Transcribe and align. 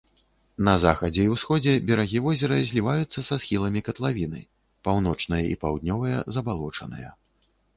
На 0.67 0.71
захадзе 0.83 1.25
і 1.25 1.29
ўсходзе 1.33 1.75
берагі 1.89 2.21
возера 2.27 2.57
зліваюцца 2.71 3.19
са 3.27 3.35
схіламі 3.43 3.83
катлавіны, 3.91 4.41
паўночныя 4.89 5.45
і 5.53 5.59
паўднёвыя 5.65 6.17
забалочаныя. 6.39 7.09